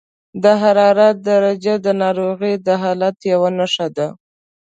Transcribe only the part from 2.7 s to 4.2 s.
حالت یوه نښه ده.